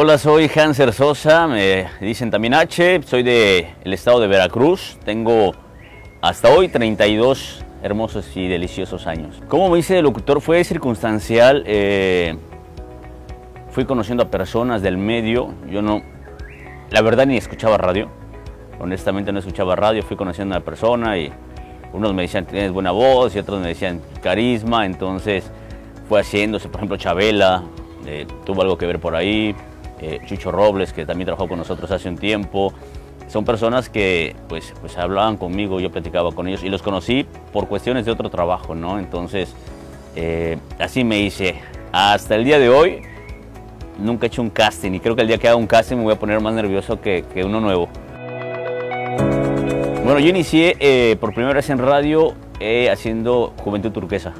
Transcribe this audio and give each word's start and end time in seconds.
Hola, 0.00 0.16
soy 0.16 0.48
Hanser 0.48 0.92
Sosa, 0.92 1.48
me 1.48 1.88
dicen 2.00 2.30
también 2.30 2.54
H, 2.54 3.00
soy 3.04 3.24
del 3.24 3.92
estado 3.92 4.20
de 4.20 4.28
Veracruz, 4.28 4.96
tengo 5.04 5.56
hasta 6.22 6.50
hoy 6.50 6.68
32 6.68 7.64
hermosos 7.82 8.36
y 8.36 8.46
deliciosos 8.46 9.08
años. 9.08 9.42
Como 9.48 9.68
me 9.68 9.80
hice 9.80 9.94
de 9.94 10.02
locutor 10.02 10.40
fue 10.40 10.62
circunstancial, 10.62 11.64
eh, 11.66 12.36
fui 13.72 13.86
conociendo 13.86 14.22
a 14.22 14.30
personas 14.30 14.82
del 14.82 14.98
medio, 14.98 15.52
yo 15.68 15.82
no, 15.82 16.00
la 16.90 17.02
verdad 17.02 17.26
ni 17.26 17.36
escuchaba 17.36 17.76
radio, 17.76 18.08
honestamente 18.78 19.32
no 19.32 19.40
escuchaba 19.40 19.74
radio, 19.74 20.04
fui 20.04 20.16
conociendo 20.16 20.54
a 20.54 20.58
una 20.58 20.64
persona 20.64 21.18
y 21.18 21.32
unos 21.92 22.14
me 22.14 22.22
decían 22.22 22.46
tienes 22.46 22.70
buena 22.70 22.92
voz 22.92 23.34
y 23.34 23.40
otros 23.40 23.60
me 23.60 23.66
decían 23.66 24.00
carisma, 24.22 24.86
entonces 24.86 25.50
fue 26.08 26.20
haciéndose, 26.20 26.68
por 26.68 26.76
ejemplo 26.76 26.96
Chabela, 26.98 27.64
eh, 28.06 28.28
tuvo 28.46 28.62
algo 28.62 28.78
que 28.78 28.86
ver 28.86 29.00
por 29.00 29.16
ahí, 29.16 29.56
eh, 30.00 30.20
Chucho 30.26 30.50
Robles, 30.50 30.92
que 30.92 31.04
también 31.04 31.26
trabajó 31.26 31.48
con 31.48 31.58
nosotros 31.58 31.90
hace 31.90 32.08
un 32.08 32.16
tiempo. 32.16 32.72
Son 33.28 33.44
personas 33.44 33.88
que 33.88 34.34
pues, 34.48 34.72
pues 34.80 34.96
hablaban 34.96 35.36
conmigo, 35.36 35.80
yo 35.80 35.90
platicaba 35.90 36.32
con 36.32 36.48
ellos 36.48 36.62
y 36.64 36.68
los 36.68 36.82
conocí 36.82 37.26
por 37.52 37.68
cuestiones 37.68 38.06
de 38.06 38.12
otro 38.12 38.30
trabajo, 38.30 38.74
¿no? 38.74 38.98
Entonces, 38.98 39.54
eh, 40.16 40.58
así 40.78 41.04
me 41.04 41.20
hice. 41.20 41.56
Hasta 41.92 42.34
el 42.36 42.44
día 42.44 42.58
de 42.58 42.68
hoy, 42.68 43.02
nunca 43.98 44.26
he 44.26 44.28
hecho 44.28 44.42
un 44.42 44.50
casting 44.50 44.92
y 44.92 45.00
creo 45.00 45.14
que 45.14 45.22
el 45.22 45.28
día 45.28 45.38
que 45.38 45.48
haga 45.48 45.56
un 45.56 45.66
casting 45.66 45.96
me 45.96 46.04
voy 46.04 46.14
a 46.14 46.18
poner 46.18 46.40
más 46.40 46.54
nervioso 46.54 47.00
que, 47.00 47.24
uno 47.44 47.60
nuevo. 47.60 47.88
Bueno, 50.04 50.20
yo 50.20 50.28
inicié 50.28 50.76
eh, 50.80 51.16
por 51.20 51.34
primera 51.34 51.54
vez 51.54 51.68
en 51.68 51.78
radio 51.78 52.34
haciendo 52.90 53.52
Juventud 53.62 53.92
Turquesa 53.92 54.32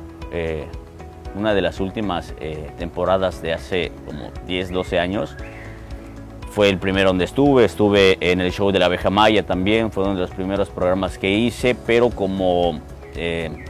una 1.35 1.55
de 1.55 1.63
las 1.63 1.81
últimas 1.81 2.35
eh, 2.41 2.71
temporadas 2.79 3.43
de 3.43 3.53
hace 3.53 3.93
como 4.07 4.31
10, 4.47 4.73
12 4.73 4.99
años. 4.99 5.37
Fue 6.51 6.69
el 6.69 6.79
primero 6.79 7.11
donde 7.11 7.25
estuve, 7.25 7.65
estuve 7.65 8.17
en 8.21 8.41
el 8.41 8.53
show 8.53 8.73
de 8.73 8.79
la 8.79 8.87
abeja 8.87 9.11
maya 9.11 9.45
también, 9.45 9.93
fue 9.93 10.05
uno 10.05 10.15
de 10.15 10.21
los 10.21 10.31
primeros 10.31 10.71
programas 10.71 11.19
que 11.19 11.31
hice, 11.31 11.75
pero 11.75 12.11
como 12.11 12.81
eh, 13.15 13.65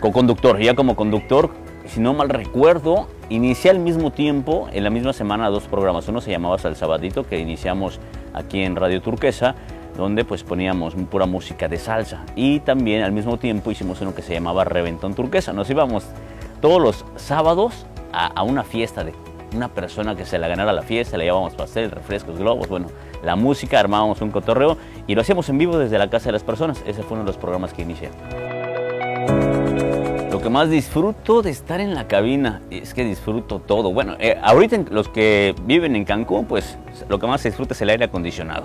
co-conductor, 0.00 0.58
ya 0.58 0.74
como 0.74 0.96
conductor, 0.96 1.50
si 1.86 2.00
no 2.00 2.14
mal 2.14 2.28
recuerdo, 2.28 3.08
inicié 3.28 3.70
al 3.70 3.78
mismo 3.78 4.10
tiempo, 4.10 4.68
en 4.72 4.84
la 4.84 4.90
misma 4.90 5.12
semana, 5.12 5.48
dos 5.50 5.64
programas. 5.64 6.08
Uno 6.08 6.20
se 6.20 6.30
llamaba 6.30 6.58
Sabadito, 6.58 7.24
que 7.24 7.38
iniciamos 7.38 8.00
aquí 8.34 8.62
en 8.62 8.76
Radio 8.76 9.00
Turquesa, 9.00 9.54
donde 9.96 10.24
pues 10.24 10.42
poníamos 10.42 10.94
pura 11.10 11.26
música 11.26 11.68
de 11.68 11.78
salsa. 11.78 12.24
Y 12.34 12.60
también 12.60 13.02
al 13.02 13.12
mismo 13.12 13.38
tiempo 13.38 13.70
hicimos 13.70 14.00
uno 14.00 14.14
que 14.14 14.22
se 14.22 14.34
llamaba 14.34 14.64
Reventón 14.64 15.14
Turquesa. 15.14 15.52
Nos 15.52 15.70
íbamos 15.70 16.04
todos 16.60 16.80
los 16.80 17.04
sábados 17.16 17.86
a, 18.12 18.42
una 18.42 18.62
fiesta 18.62 19.04
de 19.04 19.12
una 19.54 19.68
persona 19.68 20.16
que 20.16 20.24
se 20.24 20.38
la 20.38 20.48
ganara 20.48 20.72
la 20.72 20.82
fiesta, 20.82 21.16
le 21.16 21.24
llevábamos 21.24 21.54
pastel, 21.54 21.90
refrescos, 21.90 22.38
globos, 22.38 22.68
bueno, 22.68 22.88
la 23.22 23.36
música, 23.36 23.78
armábamos 23.78 24.20
un 24.20 24.30
cotorreo 24.30 24.76
y 25.06 25.14
lo 25.14 25.20
hacíamos 25.20 25.48
en 25.48 25.58
vivo 25.58 25.78
desde 25.78 25.98
la 25.98 26.08
casa 26.08 26.26
de 26.26 26.32
las 26.32 26.44
personas. 26.44 26.82
Ese 26.86 27.02
fue 27.02 27.14
uno 27.14 27.24
de 27.24 27.28
los 27.28 27.36
programas 27.36 27.72
que 27.72 27.82
inicié. 27.82 28.10
Lo 30.30 30.40
que 30.40 30.50
más 30.50 30.70
disfruto 30.70 31.42
de 31.42 31.50
estar 31.50 31.80
en 31.80 31.94
la 31.94 32.08
cabina 32.08 32.62
es 32.70 32.94
que 32.94 33.04
disfruto 33.04 33.58
todo. 33.58 33.92
Bueno, 33.92 34.16
eh, 34.18 34.38
ahorita 34.42 34.84
los 34.90 35.08
que 35.08 35.54
viven 35.64 35.96
en 35.96 36.04
Cancún, 36.04 36.46
pues 36.46 36.78
lo 37.08 37.18
que 37.18 37.26
más 37.26 37.40
se 37.40 37.48
disfruta 37.48 37.74
es 37.74 37.80
el 37.82 37.90
aire 37.90 38.04
acondicionado. 38.04 38.64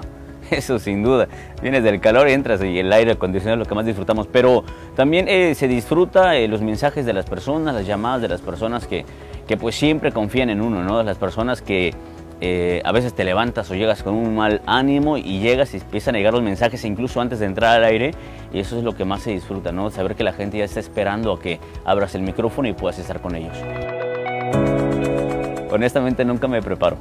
Eso 0.57 0.79
sin 0.79 1.01
duda. 1.01 1.27
Vienes 1.61 1.83
del 1.83 1.99
calor, 1.99 2.27
entras 2.27 2.61
y 2.61 2.77
el 2.77 2.91
aire 2.91 3.13
acondicionado 3.13 3.61
es 3.61 3.65
lo 3.65 3.69
que 3.69 3.75
más 3.75 3.85
disfrutamos. 3.85 4.27
Pero 4.27 4.63
también 4.95 5.27
eh, 5.27 5.55
se 5.55 5.67
disfruta 5.67 6.35
eh, 6.35 6.47
los 6.47 6.61
mensajes 6.61 7.05
de 7.05 7.13
las 7.13 7.25
personas, 7.25 7.73
las 7.73 7.87
llamadas 7.87 8.21
de 8.21 8.27
las 8.27 8.41
personas 8.41 8.85
que, 8.85 9.05
que 9.47 9.57
pues 9.57 9.75
siempre 9.75 10.11
confían 10.11 10.49
en 10.49 10.61
uno, 10.61 10.83
¿no? 10.83 11.01
Las 11.03 11.17
personas 11.17 11.61
que 11.61 11.93
eh, 12.41 12.81
a 12.83 12.91
veces 12.91 13.13
te 13.13 13.23
levantas 13.23 13.71
o 13.71 13.75
llegas 13.75 14.03
con 14.03 14.13
un 14.13 14.35
mal 14.35 14.61
ánimo 14.65 15.17
y 15.17 15.39
llegas 15.39 15.73
y 15.73 15.77
empiezan 15.77 16.15
a 16.15 16.17
llegar 16.17 16.33
los 16.33 16.43
mensajes 16.43 16.83
incluso 16.83 17.21
antes 17.21 17.39
de 17.39 17.45
entrar 17.45 17.77
al 17.77 17.85
aire 17.85 18.11
y 18.51 18.59
eso 18.59 18.77
es 18.77 18.83
lo 18.83 18.93
que 18.95 19.05
más 19.05 19.21
se 19.21 19.31
disfruta, 19.31 19.71
¿no? 19.71 19.89
Saber 19.89 20.15
que 20.15 20.23
la 20.23 20.33
gente 20.33 20.57
ya 20.57 20.65
está 20.65 20.81
esperando 20.81 21.31
a 21.31 21.39
que 21.39 21.59
abras 21.85 22.13
el 22.15 22.23
micrófono 22.23 22.67
y 22.67 22.73
puedas 22.73 22.99
estar 22.99 23.21
con 23.21 23.35
ellos. 23.35 23.55
Honestamente 25.71 26.25
nunca 26.25 26.49
me 26.49 26.61
preparo. 26.61 26.97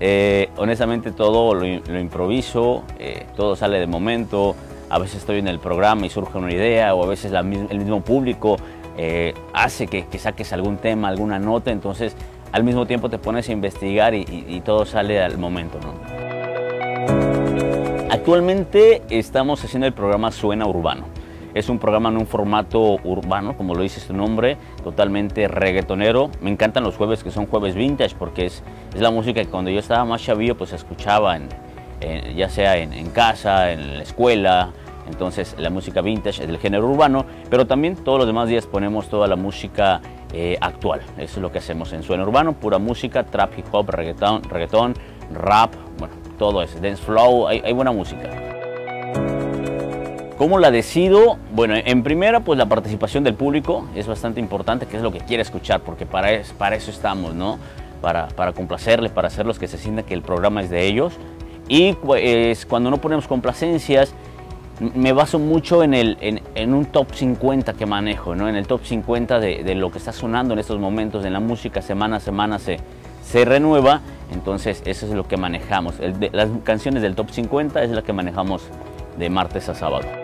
Eh, 0.00 0.50
honestamente 0.56 1.12
todo 1.12 1.54
lo, 1.54 1.66
improviso, 1.66 2.82
eh, 2.98 3.26
todo 3.36 3.56
sale 3.56 3.78
de 3.78 3.86
momento, 3.86 4.56
a 4.90 4.98
veces 4.98 5.16
estoy 5.18 5.38
en 5.38 5.48
el 5.48 5.60
programa 5.60 6.06
y 6.06 6.10
surge 6.10 6.36
una 6.38 6.52
idea 6.52 6.94
o 6.94 7.04
a 7.04 7.06
veces 7.06 7.32
el 7.32 7.78
mismo 7.78 8.00
público 8.02 8.56
eh, 8.96 9.34
hace 9.52 9.86
que, 9.86 10.06
saques 10.18 10.52
algún 10.52 10.76
tema, 10.76 11.08
alguna 11.08 11.38
nota, 11.38 11.70
entonces 11.70 12.14
al 12.52 12.62
mismo 12.62 12.86
tiempo 12.86 13.10
te 13.10 13.18
pones 13.18 13.48
a 13.48 13.52
investigar 13.52 14.14
y, 14.14 14.62
todo 14.64 14.86
sale 14.86 15.20
al 15.20 15.38
momento. 15.38 15.78
Actualmente 18.10 19.02
estamos 19.10 19.64
haciendo 19.64 19.86
el 19.88 19.92
programa 19.92 20.30
Suena 20.30 20.66
Urbano. 20.66 21.06
Es 21.54 21.68
un 21.68 21.78
programa 21.78 22.08
en 22.08 22.16
un 22.16 22.26
formato 22.26 22.98
urbano, 23.04 23.56
como 23.56 23.74
lo 23.74 23.82
dice 23.82 24.00
su 24.00 24.12
nombre, 24.12 24.56
totalmente 24.82 25.46
reggaetonero. 25.46 26.30
Me 26.40 26.50
encantan 26.50 26.82
los 26.82 26.96
jueves 26.96 27.22
que 27.22 27.30
son 27.30 27.46
jueves 27.46 27.76
vintage 27.76 28.16
porque 28.18 28.46
es, 28.46 28.62
es 28.92 29.00
la 29.00 29.12
música 29.12 29.40
que 29.40 29.48
cuando 29.48 29.70
yo 29.70 29.78
estaba 29.78 30.04
más 30.04 30.22
chavillo 30.22 30.56
pues 30.56 30.72
escuchaba, 30.72 31.38
ya 32.34 32.48
sea 32.48 32.76
en, 32.76 33.08
casa, 33.10 33.70
en 33.70 33.98
la 33.98 34.02
escuela, 34.02 34.72
entonces 35.08 35.54
la 35.58 35.70
música 35.70 36.00
vintage 36.00 36.42
es 36.42 36.48
del 36.48 36.58
género 36.58 36.88
urbano, 36.88 37.24
pero 37.48 37.66
también 37.66 37.94
todos 37.96 38.18
los 38.18 38.26
demás 38.26 38.48
días 38.48 38.66
ponemos 38.66 39.08
toda 39.08 39.28
la 39.28 39.36
música 39.36 40.00
eh, 40.32 40.58
actual. 40.60 41.02
Eso 41.16 41.36
es 41.36 41.38
lo 41.38 41.52
que 41.52 41.58
hacemos 41.58 41.92
en 41.92 42.02
Suena 42.02 42.24
Urbano, 42.24 42.54
pura 42.54 42.78
música, 42.78 43.24
trap, 43.24 43.56
hip 43.56 43.66
hop, 43.70 43.90
reggaeton, 43.90 44.42
reggaeton 44.42 44.94
rap, 45.32 45.72
bueno, 45.98 46.14
todo 46.36 46.62
eso, 46.62 46.78
dance 46.80 47.02
flow, 47.02 47.46
hay 47.46 47.72
buena 47.72 47.92
música. 47.92 48.53
¿Cómo 50.36 50.58
la 50.58 50.72
decido? 50.72 51.38
Bueno, 51.52 51.74
en 51.76 52.02
primera, 52.02 52.40
pues 52.40 52.58
la 52.58 52.66
participación 52.66 53.22
del 53.22 53.34
público 53.34 53.86
es 53.94 54.08
bastante 54.08 54.40
importante, 54.40 54.86
que 54.86 54.96
es 54.96 55.02
lo 55.02 55.12
que 55.12 55.20
quiere 55.20 55.42
escuchar, 55.42 55.80
porque 55.80 56.06
para, 56.06 56.28
para 56.58 56.74
eso 56.74 56.90
estamos, 56.90 57.34
¿no? 57.34 57.58
Para, 58.00 58.26
para 58.28 58.52
complacerles, 58.52 59.12
para 59.12 59.28
hacerlos 59.28 59.60
que 59.60 59.68
se 59.68 59.78
sientan 59.78 60.04
que 60.04 60.14
el 60.14 60.22
programa 60.22 60.60
es 60.60 60.70
de 60.70 60.86
ellos. 60.86 61.14
Y 61.68 61.92
pues 61.94 62.66
cuando 62.66 62.90
no 62.90 62.98
ponemos 62.98 63.28
complacencias, 63.28 64.12
me 64.80 65.12
baso 65.12 65.38
mucho 65.38 65.84
en, 65.84 65.94
el, 65.94 66.18
en, 66.20 66.74
un 66.74 66.86
top 66.86 67.14
50 67.14 67.74
que 67.74 67.86
manejo, 67.86 68.34
¿no? 68.34 68.48
En 68.48 68.56
el 68.56 68.66
top 68.66 68.84
50 68.84 69.38
de, 69.38 69.74
lo 69.76 69.92
que 69.92 69.98
está 69.98 70.12
sonando 70.12 70.54
en 70.54 70.58
estos 70.58 70.80
momentos, 70.80 71.24
en 71.24 71.32
la 71.32 71.40
música, 71.40 71.80
semana 71.80 72.16
a 72.16 72.20
semana 72.20 72.58
se, 72.58 72.78
se 73.22 73.44
renueva. 73.44 74.00
Entonces, 74.32 74.82
eso 74.84 75.06
es 75.06 75.12
lo 75.12 75.28
que 75.28 75.36
manejamos. 75.36 75.94
las 76.32 76.48
canciones 76.64 77.02
del 77.02 77.14
top 77.14 77.30
50 77.30 77.84
es 77.84 77.90
la 77.90 78.02
que 78.02 78.12
manejamos 78.12 78.62
de 79.16 79.30
martes 79.30 79.68
a 79.68 79.74
sábado. 79.76 80.23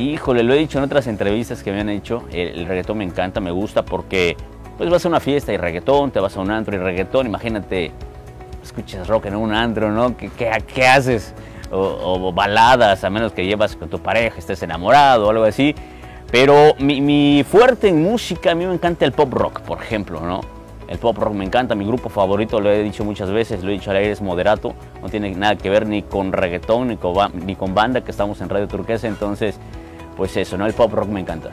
Híjole, 0.00 0.42
lo 0.42 0.54
he 0.54 0.56
dicho 0.56 0.78
en 0.78 0.84
otras 0.84 1.06
entrevistas 1.08 1.62
que 1.62 1.70
me 1.72 1.80
han 1.82 1.90
hecho, 1.90 2.22
el, 2.32 2.64
reggaetón 2.64 2.96
me 2.96 3.04
encanta, 3.04 3.38
me 3.38 3.50
gusta 3.50 3.84
porque 3.84 4.34
pues 4.78 4.88
vas 4.88 5.04
a 5.04 5.08
una 5.08 5.20
fiesta 5.20 5.52
y 5.52 5.58
reggaetón, 5.58 6.10
te 6.10 6.18
vas 6.20 6.34
a 6.38 6.40
un 6.40 6.50
antro 6.50 6.74
y 6.74 6.78
reggaetón, 6.78 7.26
imagínate, 7.26 7.92
escuchas 8.62 9.06
rock 9.08 9.26
en 9.26 9.36
un 9.36 9.52
antro, 9.52 9.92
¿no? 9.92 10.16
¿Qué, 10.16 10.86
haces? 10.86 11.34
O, 11.70 12.32
baladas, 12.32 13.04
a 13.04 13.10
menos 13.10 13.32
que 13.32 13.44
llevas 13.44 13.76
con 13.76 13.90
tu 13.90 13.98
pareja, 13.98 14.38
estés 14.38 14.62
enamorado 14.62 15.26
o 15.26 15.30
algo 15.30 15.44
así. 15.44 15.74
Pero 16.32 16.74
mi, 16.78 17.44
fuerte 17.46 17.88
en 17.88 18.02
música, 18.02 18.52
a 18.52 18.54
mí 18.54 18.64
me 18.64 18.72
encanta 18.72 19.04
el 19.04 19.12
pop 19.12 19.30
rock, 19.34 19.60
por 19.60 19.82
ejemplo, 19.82 20.22
¿no? 20.22 20.40
El 20.88 20.96
pop 20.96 21.18
rock 21.18 21.34
me 21.34 21.44
encanta, 21.44 21.74
mi 21.74 21.84
grupo 21.84 22.08
favorito, 22.08 22.58
lo 22.58 22.70
he 22.70 22.82
dicho 22.82 23.04
muchas 23.04 23.30
veces, 23.30 23.62
lo 23.62 23.68
he 23.68 23.74
dicho 23.74 23.90
al 23.90 23.98
aire, 23.98 24.12
es 24.12 24.22
Moderato. 24.22 24.74
No 25.02 25.10
tiene 25.10 25.30
nada 25.32 25.56
que 25.56 25.68
ver 25.68 25.86
ni 25.86 26.02
con 26.02 26.32
reggaetón 26.32 26.88
ni 26.88 27.54
con 27.54 27.74
banda, 27.74 28.00
que 28.00 28.10
estamos 28.10 28.40
en 28.40 28.48
Radio 28.48 28.66
Turquesa. 28.66 29.06
Entonces, 29.06 29.60
pues 30.20 30.36
eso, 30.36 30.58
¿no? 30.58 30.66
El 30.66 30.74
pop 30.74 30.92
rock 30.92 31.08
me 31.08 31.20
encanta. 31.20 31.48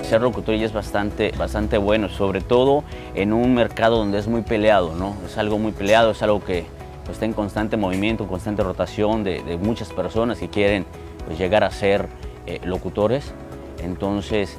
Ser 0.00 0.22
locutor 0.22 0.54
es 0.54 0.72
bastante, 0.72 1.30
bastante 1.36 1.76
bueno, 1.76 2.08
sobre 2.08 2.40
todo 2.40 2.84
en 3.14 3.34
un 3.34 3.52
mercado 3.52 3.98
donde 3.98 4.18
es 4.18 4.28
muy 4.28 4.40
peleado, 4.40 4.94
¿no? 4.94 5.14
Es 5.26 5.36
algo 5.36 5.58
muy 5.58 5.72
peleado, 5.72 6.12
es 6.12 6.22
algo 6.22 6.42
que 6.42 6.64
pues, 7.04 7.16
está 7.16 7.26
en 7.26 7.34
constante 7.34 7.76
movimiento, 7.76 8.26
constante 8.26 8.62
rotación 8.62 9.24
de, 9.24 9.58
muchas 9.60 9.92
personas 9.92 10.38
que 10.38 10.48
quieren 10.48 10.86
pues, 11.26 11.38
llegar 11.38 11.64
a 11.64 11.70
ser 11.70 12.08
eh, 12.46 12.60
locutores. 12.64 13.34
Entonces, 13.82 14.56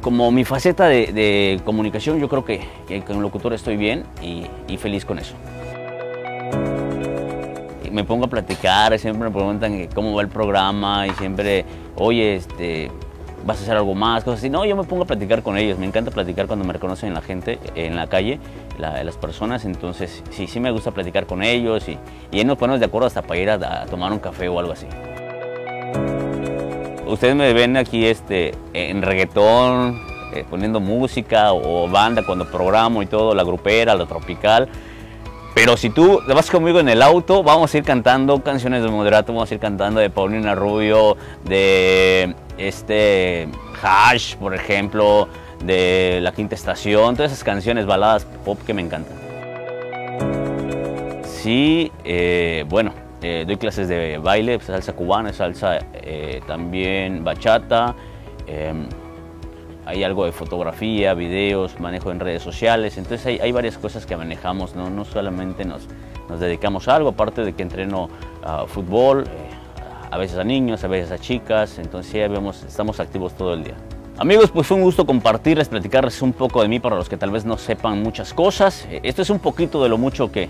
como 0.00 0.32
mi 0.32 0.44
faceta 0.44 0.88
de, 0.88 1.60
comunicación, 1.64 2.18
yo 2.18 2.28
creo 2.28 2.44
que, 2.44 2.66
que, 2.88 3.04
un 3.12 3.22
locutor 3.22 3.52
estoy 3.52 3.76
bien 3.76 4.02
y, 4.20 4.76
feliz 4.78 5.04
con 5.04 5.20
eso. 5.20 5.36
Me 7.90 8.04
pongo 8.04 8.26
a 8.26 8.28
platicar, 8.28 8.98
siempre 8.98 9.28
me 9.28 9.34
preguntan 9.34 9.88
cómo 9.94 10.14
va 10.14 10.22
el 10.22 10.28
programa 10.28 11.06
y 11.06 11.10
siempre, 11.10 11.64
oye, 11.96 12.36
este, 12.36 12.90
vas 13.44 13.58
a 13.58 13.62
hacer 13.62 13.76
algo 13.76 13.94
más, 13.94 14.24
cosas 14.24 14.40
así. 14.40 14.50
No, 14.50 14.64
yo 14.64 14.76
me 14.76 14.84
pongo 14.84 15.04
a 15.04 15.06
platicar 15.06 15.42
con 15.42 15.56
ellos. 15.56 15.78
Me 15.78 15.86
encanta 15.86 16.10
platicar 16.10 16.46
cuando 16.46 16.64
me 16.64 16.72
reconocen 16.72 17.14
la 17.14 17.22
gente, 17.22 17.58
en 17.74 17.96
la 17.96 18.06
calle, 18.08 18.38
las 18.78 19.16
personas. 19.16 19.64
Entonces, 19.64 20.22
sí, 20.30 20.46
sí 20.46 20.60
me 20.60 20.70
gusta 20.70 20.90
platicar 20.90 21.26
con 21.26 21.42
ellos 21.42 21.88
y, 21.88 21.98
y 22.32 22.44
nos 22.44 22.58
ponemos 22.58 22.80
de 22.80 22.86
acuerdo 22.86 23.06
hasta 23.06 23.22
para 23.22 23.40
ir 23.40 23.50
a 23.50 23.86
tomar 23.86 24.12
un 24.12 24.18
café 24.18 24.48
o 24.48 24.58
algo 24.58 24.72
así. 24.72 24.86
Ustedes 27.06 27.36
me 27.36 27.52
ven 27.52 27.76
aquí 27.76 28.04
este, 28.04 28.52
en 28.72 29.00
reggaetón, 29.00 30.00
eh, 30.34 30.44
poniendo 30.50 30.80
música 30.80 31.52
o 31.52 31.88
banda 31.88 32.24
cuando 32.26 32.50
programo 32.50 33.00
y 33.00 33.06
todo, 33.06 33.32
la 33.32 33.44
grupera, 33.44 33.94
la 33.94 34.06
tropical. 34.06 34.68
Pero 35.56 35.78
si 35.78 35.88
tú 35.88 36.20
vas 36.28 36.50
conmigo 36.50 36.80
en 36.80 36.88
el 36.90 37.00
auto, 37.00 37.42
vamos 37.42 37.72
a 37.72 37.78
ir 37.78 37.82
cantando 37.82 38.42
canciones 38.42 38.82
de 38.82 38.90
Moderato, 38.90 39.32
vamos 39.32 39.50
a 39.50 39.54
ir 39.54 39.58
cantando 39.58 40.00
de 40.00 40.10
Paulina 40.10 40.54
Rubio, 40.54 41.16
de 41.44 42.34
este 42.58 43.48
Hash, 43.82 44.36
por 44.36 44.54
ejemplo, 44.54 45.28
de 45.64 46.18
La 46.20 46.32
Quinta 46.32 46.54
Estación, 46.54 47.16
todas 47.16 47.32
esas 47.32 47.42
canciones 47.42 47.86
baladas 47.86 48.26
pop 48.44 48.60
que 48.66 48.74
me 48.74 48.82
encantan. 48.82 49.16
Sí, 51.24 51.90
eh, 52.04 52.66
bueno, 52.68 52.92
eh, 53.22 53.44
doy 53.46 53.56
clases 53.56 53.88
de 53.88 54.18
baile, 54.18 54.60
salsa 54.60 54.92
cubana, 54.92 55.32
salsa 55.32 55.78
eh, 55.94 56.42
también 56.46 57.24
bachata. 57.24 57.94
Hay 59.86 60.02
algo 60.02 60.24
de 60.24 60.32
fotografía, 60.32 61.14
videos, 61.14 61.78
manejo 61.78 62.10
en 62.10 62.20
redes 62.20 62.42
sociales. 62.42 62.98
Entonces 62.98 63.40
hay, 63.40 63.52
varias 63.52 63.78
cosas 63.78 64.04
que 64.04 64.16
manejamos, 64.16 64.74
no, 64.74 64.90
no 64.90 65.04
solamente 65.04 65.64
nos, 65.64 65.86
nos, 66.28 66.40
dedicamos 66.40 66.88
a 66.88 66.96
algo, 66.96 67.10
aparte 67.10 67.44
de 67.44 67.54
que 67.54 67.62
entreno 67.62 68.10
fútbol, 68.66 69.24
a 70.10 70.18
veces 70.18 70.38
a 70.38 70.44
niños, 70.44 70.82
a 70.82 70.88
veces 70.88 71.12
a 71.12 71.18
chicas. 71.18 71.78
Entonces 71.78 72.12
ya 72.12 72.26
vemos, 72.26 72.64
estamos 72.64 72.98
activos 72.98 73.34
todo 73.34 73.54
el 73.54 73.62
día. 73.62 73.74
Amigos, 74.18 74.50
pues 74.50 74.66
fue 74.66 74.76
un 74.76 74.82
gusto 74.82 75.06
compartirles, 75.06 75.68
platicarles 75.68 76.20
un 76.22 76.32
poco 76.32 76.62
de 76.62 76.68
mí 76.68 76.80
para 76.80 76.96
los 76.96 77.08
que 77.08 77.16
tal 77.16 77.30
vez 77.30 77.44
no 77.44 77.56
sepan 77.56 78.02
muchas 78.02 78.34
cosas. 78.34 78.88
Esto 79.02 79.22
es 79.22 79.30
un 79.30 79.38
poquito 79.38 79.82
de 79.82 79.88
lo 79.88 79.98
mucho 79.98 80.32
que, 80.32 80.48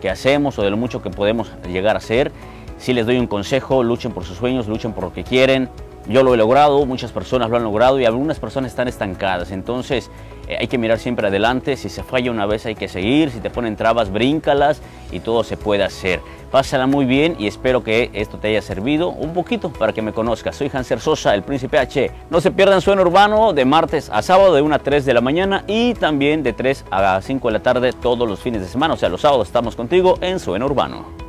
que 0.00 0.08
hacemos 0.08 0.58
o 0.58 0.62
de 0.62 0.70
lo 0.70 0.76
mucho 0.76 1.02
que 1.02 1.10
podemos 1.10 1.52
llegar 1.68 1.96
a 1.96 1.98
hacer. 1.98 2.32
Si 2.78 2.94
les 2.94 3.04
doy 3.04 3.18
un 3.18 3.26
consejo, 3.26 3.82
luchen 3.82 4.12
por 4.12 4.24
sus 4.24 4.38
sueños, 4.38 4.68
luchen 4.68 4.92
por 4.94 5.04
lo 5.04 5.12
que 5.12 5.22
quieren. 5.22 5.68
Yo 6.08 6.22
lo 6.22 6.34
he 6.34 6.36
logrado, 6.36 6.84
muchas 6.86 7.12
personas 7.12 7.50
lo 7.50 7.56
han 7.56 7.62
logrado 7.62 8.00
y 8.00 8.04
algunas 8.04 8.38
personas 8.40 8.72
están 8.72 8.88
estancadas. 8.88 9.50
Entonces 9.50 10.10
eh, 10.48 10.56
hay 10.58 10.66
que 10.66 10.78
mirar 10.78 10.98
siempre 10.98 11.28
adelante. 11.28 11.76
Si 11.76 11.88
se 11.88 12.02
falla 12.02 12.30
una 12.30 12.46
vez 12.46 12.66
hay 12.66 12.74
que 12.74 12.88
seguir. 12.88 13.30
Si 13.30 13.40
te 13.40 13.50
ponen 13.50 13.76
trabas, 13.76 14.10
bríncalas 14.10 14.80
y 15.12 15.20
todo 15.20 15.44
se 15.44 15.56
puede 15.56 15.84
hacer. 15.84 16.20
Pásala 16.50 16.88
muy 16.88 17.04
bien 17.04 17.36
y 17.38 17.46
espero 17.46 17.84
que 17.84 18.10
esto 18.12 18.38
te 18.38 18.48
haya 18.48 18.60
servido 18.60 19.10
un 19.10 19.32
poquito 19.32 19.72
para 19.72 19.92
que 19.92 20.02
me 20.02 20.12
conozcas. 20.12 20.56
Soy 20.56 20.70
Hanser 20.72 21.00
Sosa, 21.00 21.34
el 21.34 21.44
Príncipe 21.44 21.78
H. 21.78 22.10
No 22.28 22.40
se 22.40 22.50
pierdan 22.50 22.80
Sueno 22.80 23.02
Urbano 23.02 23.52
de 23.52 23.64
martes 23.64 24.10
a 24.10 24.22
sábado 24.22 24.54
de 24.54 24.62
1 24.62 24.74
a 24.74 24.78
3 24.80 25.04
de 25.04 25.14
la 25.14 25.20
mañana 25.20 25.62
y 25.68 25.94
también 25.94 26.42
de 26.42 26.52
3 26.52 26.86
a 26.90 27.20
5 27.22 27.48
de 27.48 27.52
la 27.52 27.62
tarde 27.62 27.92
todos 27.92 28.28
los 28.28 28.40
fines 28.40 28.62
de 28.62 28.66
semana. 28.66 28.94
O 28.94 28.96
sea, 28.96 29.08
los 29.08 29.20
sábados 29.20 29.46
estamos 29.46 29.76
contigo 29.76 30.18
en 30.20 30.40
Sueno 30.40 30.66
Urbano. 30.66 31.19